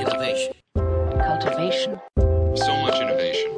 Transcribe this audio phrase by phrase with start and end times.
[0.00, 0.54] Innovation.
[1.20, 2.00] cultivation,
[2.54, 3.52] So much innovation.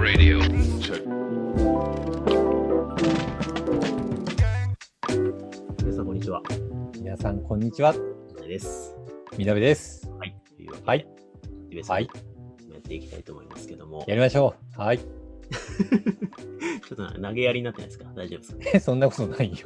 [0.00, 0.38] Radio.
[0.80, 1.02] Check.
[5.82, 6.42] 皆さん、こんにちは。
[6.94, 7.92] 皆さん、こんにちは。
[8.40, 8.94] みです。
[9.36, 10.08] みなべです。
[10.20, 10.36] はい。
[10.56, 11.06] というわけで、はい。
[11.88, 12.08] はい。
[12.70, 14.80] やっていきたいと思いますけども、やりましょう。
[14.80, 15.00] はい。
[16.88, 18.58] ちょっと投げやりになってないですか大丈夫ですか？
[18.74, 19.56] え そんなことないよ。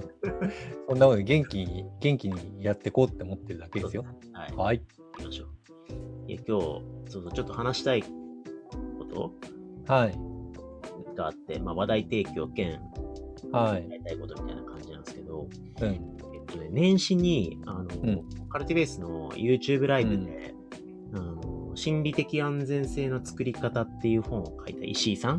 [0.89, 4.05] そんなこと元気に、元気にやっていこうって思ってるだけですよ。
[4.33, 4.53] はい。
[4.57, 4.83] はい。
[5.17, 5.49] 行きましょう。
[6.31, 6.63] いや、今日、
[7.09, 8.09] そうそう、ちょっと話したいこ
[9.11, 9.33] と？
[9.93, 10.19] はい。
[11.17, 12.81] があって、まあ、話題提供兼、
[13.51, 13.89] はい。
[13.91, 15.49] やりたいことみたいな感じなんですけど、
[15.81, 15.89] うん。
[15.89, 16.01] えっ
[16.47, 20.55] とね、年始に、あの、うんカルティベースの YouTube ライブで、
[21.13, 25.39] あの、心理的安全性の作り方っていう本を書いた石井さん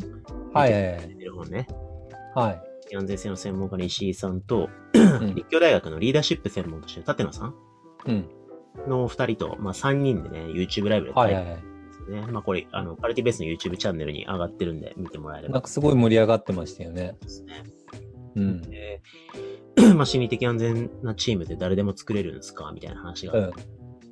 [0.52, 0.70] はい。
[1.18, 1.66] る本ね。
[2.34, 2.96] はい。
[2.96, 7.54] 安全性の専門家の石井さんと、うん立教大学のリーダーシップ専門として立野さん
[8.06, 8.28] うん。
[8.88, 11.34] の二人と、まあ三人でね、YouTube ライブではい。
[11.34, 11.44] はい。
[11.44, 11.54] はい。
[11.54, 12.32] 書いてるんですよね。
[12.32, 17.16] まあこれ、あの、カルティベースの YouTube チャンネルに上がってるんで見てもらえればなんかすごい盛り上がってましたよね。
[17.20, 17.62] ですね。
[18.36, 18.62] うん。
[18.62, 19.02] で、
[19.94, 23.64] まあ心理的安全なチームって誰でも作れるんですかみたいな話がうんあって、。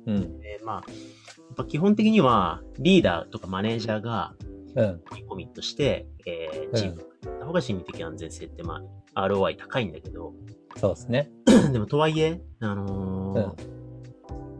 [0.07, 0.39] うん。
[0.63, 0.93] まあ、や
[1.53, 4.35] っぱ基本的にはリーダーとかマネージャーが
[4.75, 5.01] うん。
[5.27, 8.81] コミットして、えー、チームを作った方が心理的安全性ってま
[9.13, 10.33] あ ROI 高いんだけど、
[10.77, 11.31] そうですね。
[11.73, 13.79] でもとはいえ、あのー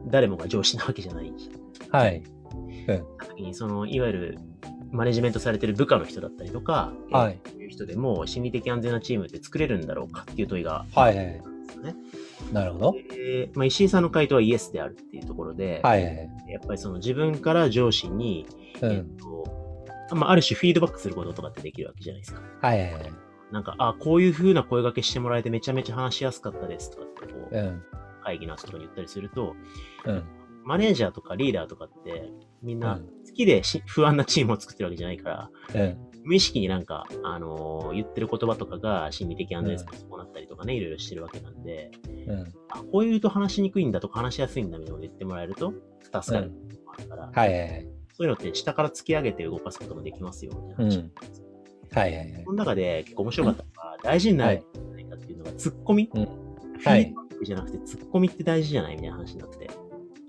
[0.08, 1.32] 誰もが上司なわけじゃない
[1.92, 2.24] はい。
[3.20, 4.38] 時に、その、いわゆる、
[4.92, 11.16] マネジメントされてる部下の人だったりとか、はいえーいう人でも心理的安全なチームって作れるんだろうかっていう問いが、はい。
[11.16, 11.26] はい。
[11.28, 11.96] ですよね。
[12.52, 12.94] なるほど。
[12.94, 16.04] でまあ、石井さんの回答はイエスであるっていうところで、はい。
[16.04, 16.30] はい。
[16.48, 18.48] やっぱりその自分から上司に、
[18.82, 19.18] えっうん。
[19.18, 19.59] と、
[20.16, 22.42] まあ、ある種フィードバックすることとかってできるわけじゃないですか。
[22.62, 22.82] はい。
[22.82, 22.94] はい。
[22.94, 23.14] はい
[23.52, 27.84] なんか、あ、こういう風な声掛けしてもらえてめちゃめちゃ話しやすかったですとかって、こう、うん。
[28.24, 29.56] 会議の後とかに言ったりすると、
[30.06, 30.24] うん。
[30.64, 35.98] マネージャーとかリーダーとかって、みんうなん好きでし 不安なチームを作ってるわけじゃないから、うん。
[36.24, 41.92] 無意識になんか、あのー言ってる言葉とかが心理的安全性を伴ったりとかね、いろいろしてるわけなんで、
[42.28, 42.54] うん。
[42.70, 45.74] あ、こういうと話しにくいんだとか話しやすいんだみたいなこと言ってもらえると、
[46.22, 46.52] 助かる
[47.02, 47.50] うんから、はい。
[47.50, 47.99] はい。
[48.20, 51.48] そういうのって下から突き上げて動かすこともできますよ、みたいな話なんですよ。
[51.94, 52.12] はい。
[52.12, 52.32] はい。
[52.34, 59.70] はいこの中で結構面白かったのが、大事になるんじゃないかっていうのが、ツッコミ、うんフはいじゃなくて、ツッコミって大事じゃないみたいな話になってて。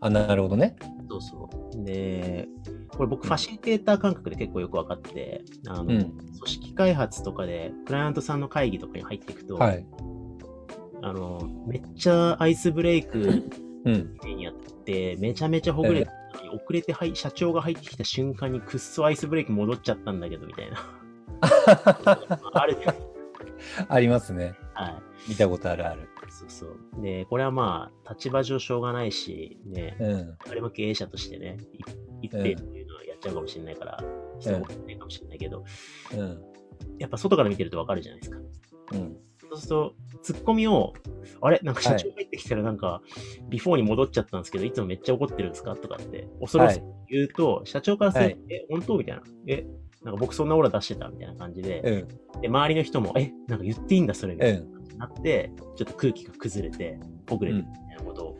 [0.00, 0.76] あ、なるほどね。
[1.08, 1.84] そうそう。
[1.84, 2.46] で、
[2.86, 5.86] これ僕ファシリテーター感覚で結構よくわかってて、あの、うん。
[5.88, 9.84] 組織開発とかで、クライアントさんの会議とかに入っていくと、はい。
[11.02, 13.42] あの、めっちゃアイスブレイク
[13.84, 14.16] うん。
[14.24, 16.10] にやって、めちゃめちゃほぐれて
[16.52, 20.78] 遅れてはい社長が入ってきた瞬間にくっそアイスブレイク戻っちゃったんだけど、みたいな。
[22.52, 22.80] あるじ。
[23.88, 24.54] ありますね。
[24.74, 25.30] はい。
[25.30, 26.08] 見たことあるある。
[26.30, 27.02] そうそう。
[27.02, 30.38] で、これはまあ、立場上しょうがないし、ね、うん。
[30.50, 31.58] あれも経営者としてね、
[32.22, 34.04] い一定っていうのはやっちゃうかもしれないから、
[34.38, 35.64] 人もないかもしれないけど、
[36.14, 36.42] うん。
[36.98, 38.38] やっぱ外から見てるとわかるじゃないですか。
[38.92, 39.16] うん。
[39.50, 40.92] そうすると、ツッコミを、
[41.40, 41.58] あれ？
[41.62, 43.02] なんか社長入ってきたらなんか、
[43.48, 45.74] ビフォーに戻っちゃったんですけど、いつもめっちゃ怒ってるんですか？
[45.74, 48.98] とかって、恐ろしく言うと、社長からすると、え、本当？
[48.98, 49.22] みたいな。
[49.48, 49.66] え、
[50.04, 52.40] なんか僕そんなオーラ出してたみたいな感じで、うん。
[52.40, 54.72] で、周りの人も、え、なんか言っていいんだ、それみたいなうん。
[54.72, 58.38] 感じになって、ちょっと空気が崩れて、ほぐれてみたいなことを、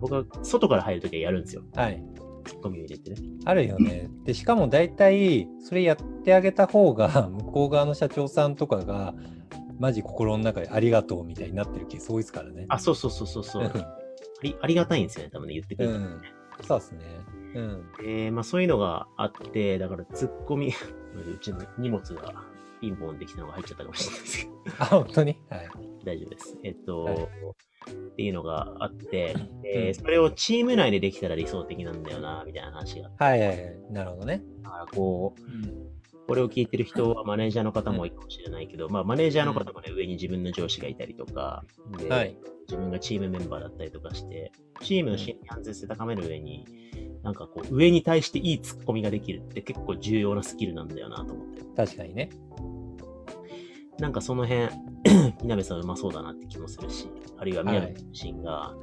[0.00, 1.62] 僕は外から入るときはやるんですよ。
[1.74, 2.02] はい。
[2.44, 3.16] ツッコミを入れてね。
[3.46, 4.10] あるよね。
[4.24, 9.14] で、しかも大体、それやってあげた方が、向こう側の社長さんとかが、
[9.78, 12.66] マジ心の中でありがとうみたいになってるケース多いですからね。
[12.68, 13.64] あ、そうそうそうそうそう。
[13.64, 13.72] あ
[14.42, 16.06] りありがたいんですよね、多分ね、言ってくれたらね。
[16.62, 17.04] そうですね。
[17.54, 17.84] うん。
[18.00, 20.68] えー、まあそういうのがあって、だからツッコミ、
[21.14, 22.44] うちの荷物が
[22.80, 25.38] ピンポンできたのが入っちゃったかもしれないですけど、あ、本当に？
[25.48, 25.68] はい。
[26.04, 26.58] 大丈夫です。
[26.62, 27.28] えっと、はい
[27.88, 29.34] っていうのがあって、
[29.64, 33.10] えーうんそれをチーム内でできたら理想的なんだよな、みたいな話が。
[33.18, 33.76] はいはいはい。
[33.90, 34.42] なるほどね。
[34.62, 41.64] だからこう、これを聞いてる人はマネージャーの方も多いかもしれないけど、まあマネージャーの方もね、上に自分の上司がいたりとか、
[41.98, 42.36] で、はい
[42.66, 44.50] 自分がチームメンバーだったりとかして、
[44.80, 46.64] チームの心理安全性高める上に、
[47.22, 51.62] なんかこう、上に対していいツッコミができるって結構重要なスキルなんだよなと思って。
[51.76, 52.30] 確かにね。
[53.98, 54.68] なんかその辺、
[55.42, 57.08] みなべさんうまそうだなって気もするし、
[57.38, 58.74] あるいはみなべさん自身が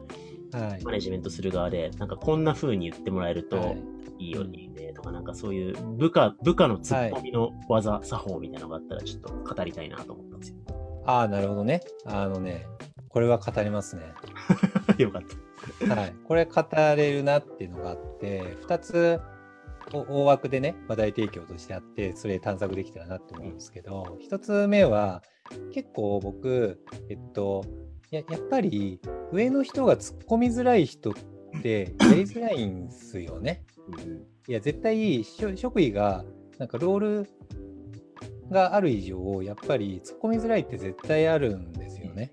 [0.54, 0.92] はいマ。
[0.92, 3.78] ネジメントする側で、なんかこんな風に言ってもらえるとはい
[4.20, 10.58] いいよねとか、なんかそういう部下、部下のツッコミの技、作法みたいなのがあったらちょっと語りたいなと思ったんですよ。
[11.06, 11.82] ああ、なるほどね。
[12.06, 12.68] あのね、
[13.10, 14.14] これは語りますね。
[15.00, 15.22] よかっ
[15.88, 15.96] た。
[15.96, 16.14] はい。
[16.24, 16.64] これ語
[16.96, 19.20] れるなっていうのがあって、2つ
[19.94, 25.24] お大枠でね、話題提供としてあって、それ探索できたらなって思うんですけど、1つ目は、
[25.74, 27.66] 結構僕、えっと、
[28.12, 29.00] ややっぱり
[29.32, 31.14] 上の人が突っ込みづらい人っ
[31.58, 33.64] ってやりづらいんすよね。
[33.88, 36.26] うんいや、絶対、職位が、
[36.58, 37.30] なんかロール
[38.50, 42.32] がある以上、やっぱり突っ込みづらいって絶対あるんですよね。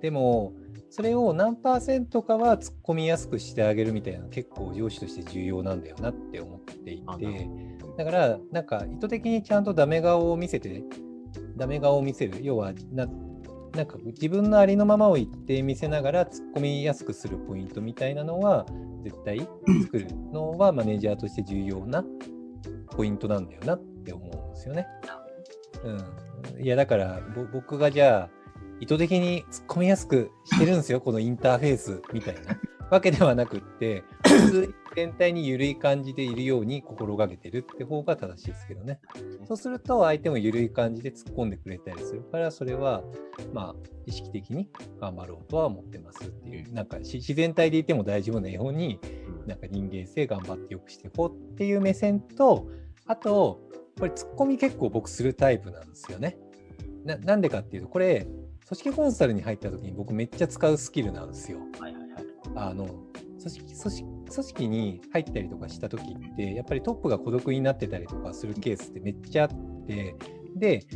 [0.00, 0.54] でも、
[0.88, 7.50] それを何パーセントかは突っ込みやすくしてあげるみたいなの結構上司として重要なんだよなって思っていて、
[7.98, 10.84] だから、なんか意図的にちゃんとダメ顔を見せて、
[11.56, 12.38] ダメ顔を見せる。
[12.40, 12.72] 要は
[13.74, 18.66] な、んか自分のありのままを言って見せながら突っ込みやすくするポイントみたいなのは、
[19.04, 19.38] 絶対
[19.84, 22.04] 作るのはマネージャーとして重要な
[22.96, 24.86] ポイントなんだよなって思うんですよね。
[25.84, 26.62] うん。
[26.62, 27.20] いや、だから、
[27.52, 28.30] 僕がじゃあ、
[28.80, 32.58] 意図的に突っ込みやすくしてるんですよ、このインターフェースみたいな
[32.90, 34.04] わけではなくって、
[34.94, 39.00] 全体に緩い感じでいるように心がけてるって方が正しいですけどね。
[39.46, 43.02] そうすると、相手も緩い感じで突っ込んでくれたりするから、それは、
[43.52, 43.74] まあ、
[44.06, 44.68] 意識的に
[45.00, 48.98] 頑張ろうとは思ってますっていう、なんかし自然体でいても大丈夫なように、
[49.46, 52.68] なんか人間性頑張って良くしていこうっていう目線と、
[53.06, 53.60] あと、
[53.98, 56.38] これ、ツッコミ結構僕するタイプなんですよね。
[57.04, 58.26] ななんでかっていうと、これ、
[58.68, 61.58] 組織コンサルに入った時に僕めっちゃ使うスキルなんですよ。
[61.80, 62.24] はいはいはい。
[62.54, 62.86] あの
[63.38, 70.16] 組織組織組織に入ったりとかした時ってやっぱりトップが孤独になってたりとかするケースってめっちゃあって
[70.56, 70.86] で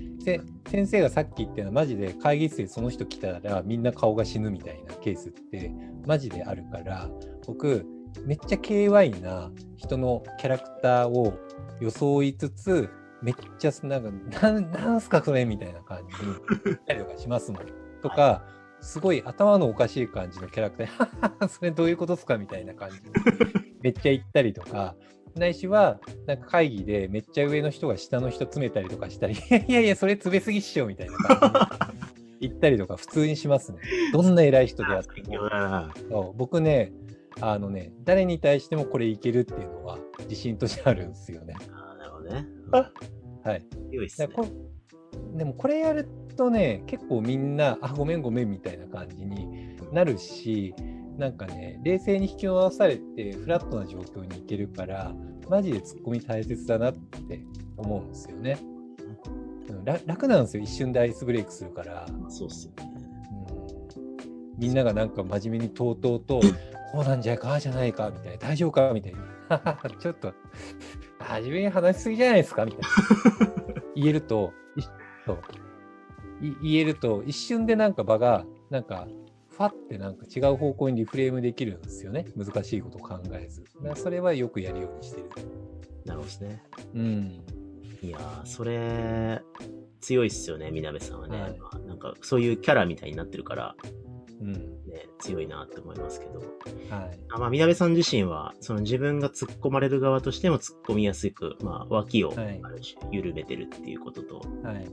[0.68, 5.72] 先生がさっき言ったようなマジで会議室でその人来たらみんな顔が死ぬみたいなケースって
[6.06, 7.08] マジであるから
[7.46, 7.86] 僕
[8.26, 11.38] めっちゃ KY な人のキャラクターを
[11.80, 12.90] 装いつつ
[13.22, 16.34] めっちゃなんかなんすかそれみたいな感じに
[16.64, 17.66] 言ったりとかしますもん。
[18.02, 18.44] とか、
[18.82, 23.10] すごい頭のおかしい感じのキャラクター それどういうことですかみたいな感じで、
[23.80, 24.96] めっちゃ言ったりとか、
[25.36, 29.34] ないしは、なんか会議でめっちゃ上の人が下の人詰めたりとかしたり、
[29.68, 33.78] いやいやそれ詰めすぎっしょみたいな感じで言ったりとか普通にしますね。
[34.12, 35.22] どんな偉い人であって
[36.10, 36.34] も。
[36.36, 36.92] 僕ね、
[37.40, 41.54] あのね、誰に対してもこれいけるっていうのは自信としてあるんですよね。
[41.72, 42.46] あ、なるほどね。
[43.44, 43.66] はい。
[43.90, 44.28] 強いっすね
[45.34, 50.74] でもこれやるとね、結構みんな、あ、ごめんごめんみたいな感じになるし、
[51.18, 55.14] なんかね、冷静に引き回されて、フラットな状況に行けるから、
[55.48, 57.44] マジでツッコミ大切だなって
[57.76, 58.58] 思うんですよね。
[60.06, 62.06] 楽なんですよ、一瞬でアイスブレイクするから。
[62.20, 62.86] まあそうっすよね。
[62.86, 63.02] うん
[64.58, 66.40] みんながなんか真面目にとうとうと、
[66.92, 69.14] こうなんじゃか、じゃないか、みたいな、大丈夫かみたい
[69.48, 69.78] な。
[69.98, 70.32] ちょっと、
[71.18, 73.52] 真面目に話しすぎじゃないですかみたいな。
[73.96, 74.82] 言えると、い
[75.26, 75.38] そうい
[76.62, 79.06] 言えると、一瞬でなんか場が、なんか、
[79.50, 82.26] ファってなんか違う方向にリフレームできるんですよね。
[82.36, 83.64] 難しいことを考えず。
[83.94, 85.28] それはよくやるようにしてる。
[86.04, 86.62] なるほどですね。
[86.94, 87.44] うん。
[88.02, 89.42] いやー、それ、
[90.00, 91.40] 強いっすよね、みなべさんはね。
[91.40, 93.76] はいまあなんか、そういうキャラみたいになってるから、
[94.40, 94.52] うん。
[94.52, 96.40] ね、強いなって思いますけど。
[96.90, 97.18] はい。
[97.30, 104.84] あまあ、みなべさん自身は、その自分が突っ込まれる側としても突っ込みやすく、まあ、脇を、はいある種、緩めてるっていうことと、はい。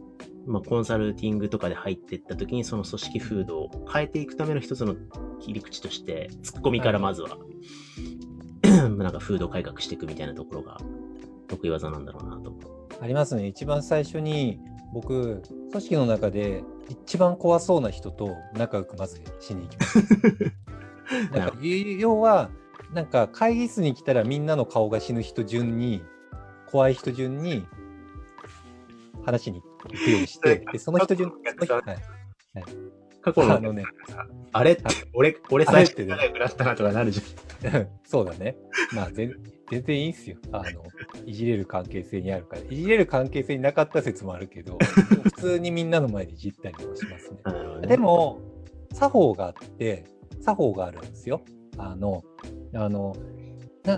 [0.49, 4.95] まあ、コンサルティングとかで入っていった時に、その組織風土を変えていくための一つの
[5.39, 7.37] 切り口として、突っ込みからまずは、
[8.97, 10.77] なんか風土改革していくみたいなところが、
[11.47, 12.53] 得意技なんだろうなと。
[12.99, 13.47] ありますね。
[13.47, 14.59] 一番最初に
[14.91, 19.99] 僕、組織の中で一番怖そうな人と仲良くまずしに行きます。
[21.31, 22.49] なんか要は、
[22.91, 26.01] なんか会議室に来たらみんなの顔が死ぬ人順に、
[26.71, 27.67] 怖い人順に
[29.23, 31.83] 話しに行くようにして、でその人順、その人はい
[33.21, 33.83] 過去の、あのね、
[34.53, 34.83] あれって、
[35.13, 37.21] 俺、俺あれって最初仲良くなったなとかなるじ
[38.05, 38.55] そうだね。
[38.93, 39.35] まあ全、
[39.69, 40.37] 全然いいんすよ。
[40.51, 40.83] あの、
[41.25, 42.61] いじれる関係性にあるから。
[42.61, 44.77] いじれる関係性になかった説もあるけど、
[45.23, 47.39] 普通にみんなの前でいじったりもしますね。
[47.81, 48.39] ねで、も、
[48.93, 50.05] 作法があって、
[50.41, 51.41] 作法があるんですよ。
[51.77, 52.23] あの、
[52.73, 53.15] あの、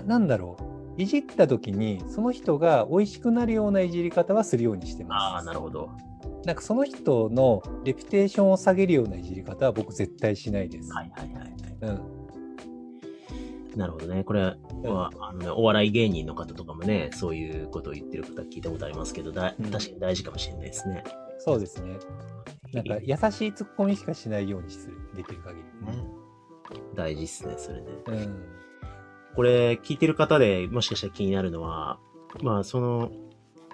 [0.02, 0.56] なんだろ
[0.98, 1.02] う。
[1.02, 5.22] いじった時に、その人が美味しくなるようないじり方はするようにしてます。
[5.22, 5.90] ああ、なるほど。
[6.44, 10.92] なんかその人のレピュテーションを下げるようないじり方は僕絶対しないです。
[10.92, 11.52] はいはいはい。
[11.82, 11.90] う
[13.76, 13.78] ん。
[13.78, 14.24] なるほどね。
[14.24, 21.04] これは、あのね、お笑い芸人の方とかもね、そういうことを言ってる方聞いたことありますけど、だうん確かに大事かもしれないですね。
[21.38, 21.98] そうですね。
[22.72, 24.96] なんか優しいツッコミしかしないようにする。
[25.14, 25.86] できる限り。
[25.86, 26.04] ね
[26.94, 27.86] 大事っすね、それね。
[28.06, 28.61] うん。
[29.34, 31.98] これ、聞いてる方でもしかしたら気になるのは、
[32.42, 33.10] まあ、その、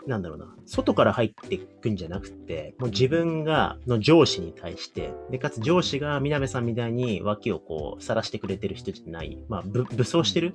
[0.06, 10.54] なんだろうな、外から入っていくんじゃなくて、もう自分が、の上司に対して、で、かつ上司がみなべさんみたいに脇をこう、晒してくれてる人じゃない、まあ、ぶ武装してる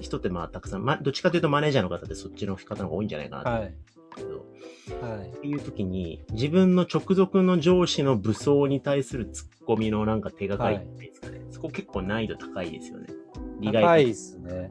[0.00, 3.72] 人ってまあ、たくさん、ま、どっちかというとマネージャーの方ってそっちの方の方が多いんじゃないかなと思うんはい。
[3.72, 3.76] で
[4.16, 5.40] すけど、はいっ。
[5.40, 11.40] ていう時に、自分の直属の上司の武装に対するツッコミのなんか手がかりっていうんですかね。
[11.50, 13.08] そこ結構難易度高いですよね。
[13.60, 14.70] 利高い害っすね。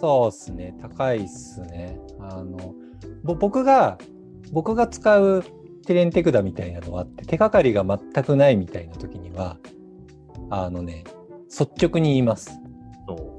[0.00, 0.74] そうっすね。
[0.80, 2.00] 高いっすね。
[2.20, 2.74] あの、
[3.22, 3.98] ぼ僕が、
[4.52, 5.44] 僕が使う
[5.86, 9.58] テレンテクダみたいなのはあって、手がかりが全くないみたいな時には、
[10.50, 11.04] あのね、
[11.48, 12.50] 率直に言います。
[13.06, 13.36] と、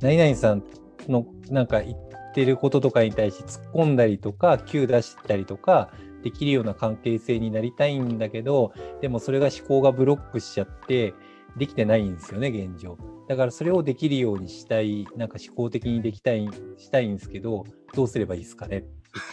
[0.00, 0.64] 何々さん
[1.08, 1.98] のなんか言っ
[2.34, 5.90] てることとかに対して突っ込んだりとか、Q 出したりとか、
[6.22, 11.14] できるような関係性になりたいんだけど、でもそれが思考がブロックしちゃって、
[11.56, 12.96] できてないんですよね、現状。
[13.30, 18.78] だからそれをできるようにしたい、なんか思考的にできたい、したいんですけど、どうすればいいですかね？
[18.78, 18.88] って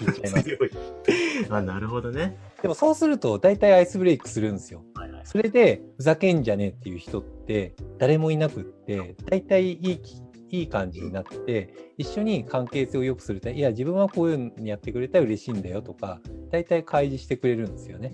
[0.06, 1.50] 聞いちゃいます。
[1.50, 2.38] あ、なるほどね。
[2.62, 4.84] でもそうすると、大体アイスブレイクするんですよ。
[4.94, 5.22] はいはい。
[5.26, 18.12] それで、ふざけんじゃねえっていう人って誰もいなくって、大体いいき、いい感じになって、一緒に関係性を良くするため、いや、自分はこういうのやってくれたら嬉しいんだよとか、大体開示してくれるんですよね。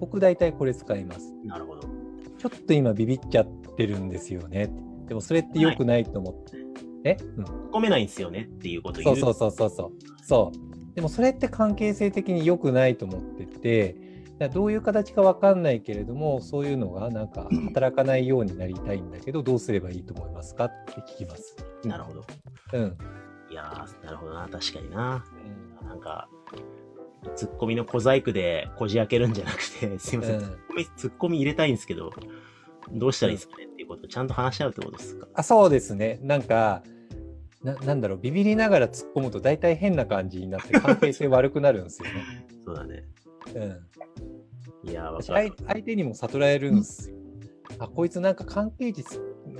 [0.00, 1.32] 僕、大体これ使います。
[1.44, 1.82] なるほど。
[2.36, 3.46] ちょっと今ビビっちゃっ
[3.76, 4.72] てるんですよね。
[5.10, 6.56] でもそれって良くないと思って。
[7.02, 9.16] え、うん、突っ込めないんですよねっていうことを言う。
[9.16, 9.92] そうそうそうそう
[10.24, 10.94] そう。
[10.94, 21.56] でもそれって関係性的に良くないと思ってて、どういう形かわかんないけれども、そういうのがなんか働かないようになりたいんだけど、どうすればいいと思いますかって聞きます。
[21.84, 22.24] なるほど。
[22.74, 22.96] うん。
[23.50, 24.48] いやー、なるほどな。
[24.48, 25.24] 確かにな。
[25.82, 26.28] なんか、
[27.34, 30.56] ツッコミの小細工でこじ開けるんじゃなくて、すいません、うん
[30.96, 32.12] ツッコミ、入れたいんですけど、
[32.92, 35.28] どうしたらいいですかねことをちゃんと話し合うってことですか？
[35.34, 36.18] あ、そうですね。
[36.22, 36.82] なんか、
[37.62, 42.46] ななんだろう、ビビりながら突っ込むと大体変な感じになって 関係性悪くなるんですよね。
[42.64, 43.04] そうだね。
[43.54, 44.88] うん。
[44.90, 45.68] いやー、わ私かる相。
[45.74, 47.16] 相手にも悟られるんですよ。
[47.78, 49.04] あこいつなんか関係値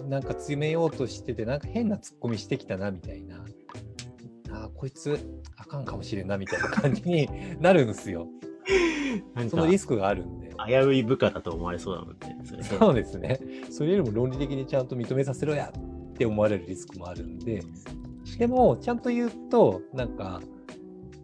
[0.09, 3.45] なんか詰めようとしててなんか変なツッコミしてきたなみたいな
[4.51, 5.17] あこいつ
[5.57, 7.29] あかんかもしれんなみたいな感じに
[7.61, 8.27] なるんですよ。
[9.49, 10.51] そのリスクがあるんで。
[10.67, 12.39] 危うい部下だと思われそうだもんね。
[12.45, 13.41] それそうですね。
[13.71, 17.63] それよりも論理的にちゃんと認めさせろやって思われるリスクもあるんで、
[18.39, 20.43] でもちゃんと言うとなんか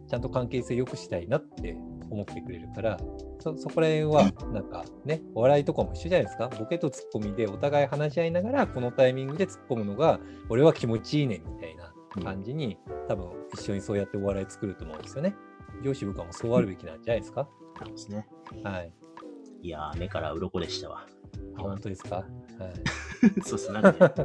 [0.09, 1.77] ちゃんと関係性良くしたいなって
[2.09, 2.97] 思ってくれるから、
[3.39, 6.47] そそこら辺はなんかね、お笑いとかも一緒じゃないですか。
[6.47, 12.77] ボケとツッコミでお互い話し合いながら、このタイミングで突っ込むのが、俺は気持ちいいねみたいな感じに、
[13.07, 15.35] 多分一緒にそうやってお笑い作ると思うんですよね。
[15.83, 17.47] 上司部下もそうあるべきなんじゃないですか？
[17.79, 18.27] なんですね。
[18.63, 18.91] はい。
[19.61, 21.05] いやー、目から鱗でしたわ。
[21.55, 22.17] あ本当ですか？
[22.17, 22.25] はい。
[23.43, 23.79] そうっす、ね、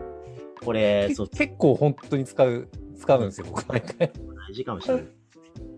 [0.65, 4.13] これ、けそう、結構本当に使う、使うんですよ、僕毎回。
[4.49, 5.05] 大事かもしれない。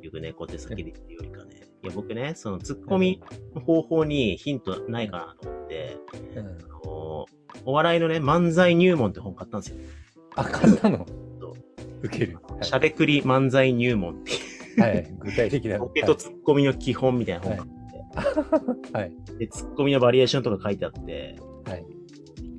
[0.03, 1.63] よくね、小手先で言ってるよりかね。
[1.83, 3.23] いや、僕ね、そのツッコミ
[3.55, 5.97] の方法にヒントないかなと思って、
[6.37, 6.53] うん、あ
[6.87, 7.27] の
[7.67, 9.77] お笑いのね、漫才入門って本買ったんですよ。
[10.37, 11.07] あ、買ったの？
[11.41, 11.53] そう
[12.03, 12.39] 受ける。
[12.63, 14.39] しゃべくり漫才入門っていう、
[14.79, 14.91] はい。
[14.91, 15.79] はい、具体的な。
[15.79, 19.13] ボケとツッコミの基本みたいな本買って、はい。
[19.39, 21.85] で、ツッコミのバリエーションとか書いてあって、はい。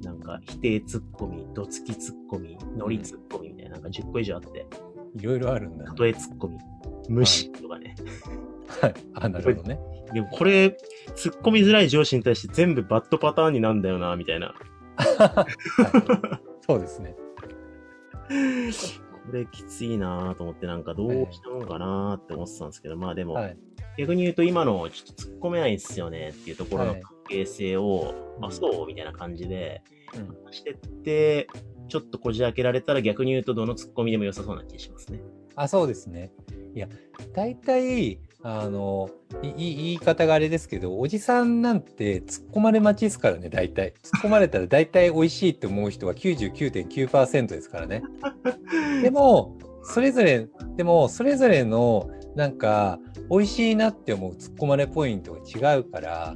[0.03, 4.67] なんか、否定ツッコミ、どつきツッコミ、ノリツッコミみたいな、なんか10個以上あって、
[5.15, 5.85] いろいろあるんだ。
[5.97, 6.57] 例えツッコミ、
[7.09, 7.95] 無視とかね。
[8.81, 8.93] はい。
[9.13, 9.79] あ、なるほどね。
[10.13, 10.77] でもこれ、
[11.15, 14.53] 突っ込みづらい上司に対して全部バッドパターンになんだよな、みたいな。
[14.97, 17.15] はい、そうですね。
[19.27, 23.57] これきついなと思ってなんかどうしたもんかなって思ってたんですけど、まあでも、はい。
[23.97, 29.81] 逆に言うと今のちょっと突っ込めないんですよねっていうところのはい関係性を、うんあ、そうみたいな感じで、
[30.13, 31.47] うん話してって、
[31.87, 35.21] ちょっとこじ開けられたら逆に言うとどの突っ込みでも良さそうな気がしますね。
[35.55, 36.31] あ、そうですね。
[36.73, 36.87] いや、
[37.33, 39.09] 大体、あの、
[39.41, 43.93] いい言い方があれですけど、おじさんなんて突っ込まれ待ちですからね、大体。
[44.03, 48.03] 突っ込まれたら大体美味しいって思う人は99.9%ですからね。
[49.01, 52.99] でも、それぞれ、でも、それぞれの、なんか、
[53.31, 56.35] 美味しいなって思う突っ込まれポイントが違うから、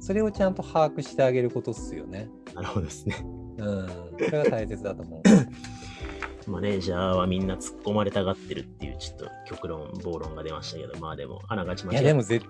[0.00, 2.28] それをちゃんと把握してあげることっすよね。
[2.56, 3.24] なるほどですね。
[3.58, 3.88] うん。
[4.18, 5.22] それが大切だと思う。
[6.50, 12.40] マネージャーはみんな突っ込まれたがってるっていうちょっと極論、暴論が出ましたけど、まあでも、あながち間違いや、でもぜ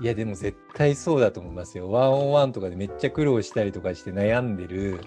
[0.00, 1.90] いや、でも絶対そうだと思いますよ。
[1.90, 5.00] ワンオンワンとかでめっちゃ苦労したりとかして悩んでる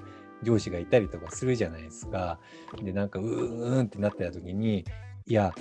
[0.43, 2.39] 上司がいたりとかするじゃないですか。
[2.81, 4.85] で、なんかうーんってなってた時に、
[5.27, 5.53] いや、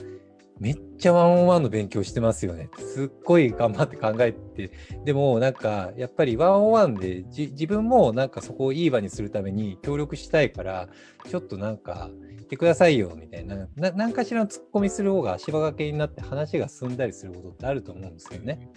[0.61, 2.71] めっちゃワンオンワンの勉強してますよね。
[2.79, 4.71] すっごい頑張って考えて、
[5.05, 10.89] でもなんかやっぱりワンオンワンでじ自分もなんかそこをいい場にするために協力したいから、
[11.29, 18.71] ちょっとなんか言ってくださいよみたいな、な何かしらの突っ込みする方が足場掛けになって話が進んだりすることってあると思うんですよね。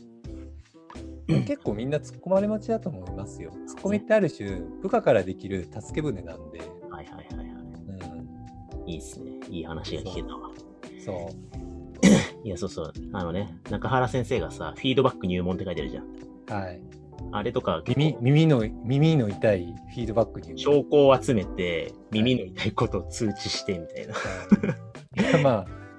[1.27, 3.51] 結構みんな突っ込まれ待ちだと思いますよ。
[3.51, 7.47] 突っ込みってある種部下からできる助け舟なんで、はいはいはいはい。
[8.79, 9.33] うん、いいっすね。
[9.49, 10.49] いい話が聞けたわ。
[11.05, 11.29] そ
[11.63, 11.66] う。
[12.47, 12.93] いや、そうそう。
[13.11, 16.05] あのね、中原先生がさ、フィードバック入門って書いてるじゃん。
[16.61, 16.81] はい。
[17.33, 20.57] あれとか耳、耳の、耳の痛いフィードバックに。
[20.57, 24.13] 証拠を集めて、耳の痛いことを通知してみたいな。
[25.29, 25.49] いはいま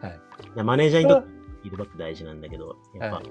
[0.00, 0.20] あ、はい。
[0.56, 3.24] やマネージャーにとってフィードバック大事なんだけど、やっぱ、はい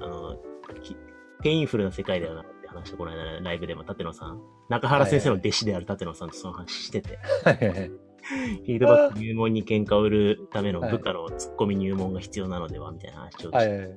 [0.00, 0.36] あの、
[0.82, 0.96] き
[1.42, 8.05] painful な世界だよなって話して、この間ライブでも立野さん、中原先生の弟子である立野さんとその話してて、はいはいはい。
[8.26, 13.88] フィードバック入門に喧嘩を売るための部下のツッコミ入門が必要なのではみたいな話をして、はいはいはい。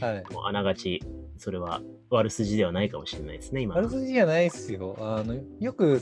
[0.00, 0.24] はい。
[0.32, 1.02] もうあながち、
[1.36, 3.82] それは悪筋ではないかもしれないですね、今の。
[3.82, 4.96] 悪筋じゃないっすよ。
[4.98, 6.00] あのよく、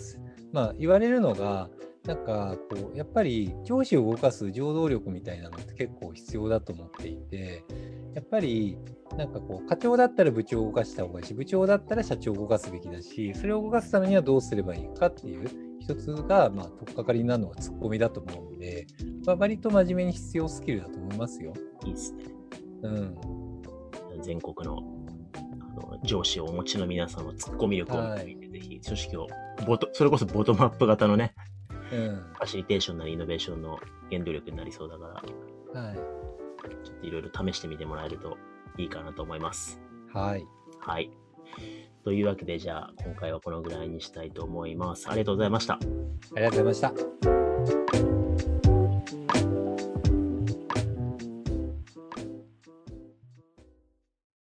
[0.52, 1.68] まあ、言われるのが、
[2.04, 7.64] なんかこう、やっぱり上司を動かす情動力みたいなのって結構必要だと思っていて、
[8.14, 8.76] やっぱり
[9.16, 15.48] なんかこう、課長だったら部長を動かした方がいいし、部長だったら社長を動かすべきだし、それを動かすためにはどうすればいいかっていう
[15.84, 18.86] 一つが、まあ、取っかかりになるのがツッコミだと思うんで、
[19.26, 21.52] まあ、割と真面目に必要スキルだと思いますよ。
[21.84, 22.24] いいですね。
[22.82, 23.16] うん。
[24.22, 24.82] 全国の
[25.34, 29.26] あの上司をお持ちの皆さんはツッコミ力を見て、ぜひ組織を
[29.66, 31.34] ボト、それこそボトムアップ型のね、
[31.92, 32.24] うん。
[32.32, 33.78] ファシリテーションなりイノベーションの
[34.10, 35.22] 原動力になりそうだか
[35.74, 35.96] ら、はい。
[36.82, 38.38] ちょっといろいろ試してみてもらえると
[38.78, 39.82] いいかなと思います。
[40.14, 40.46] はい。
[40.80, 41.10] はい。
[42.04, 45.08] というわけで、じゃあ、今回はこのぐらいにしたいと思います。
[45.08, 45.74] ありがとうございました。
[45.74, 45.78] あ
[46.36, 48.13] りがとうございました。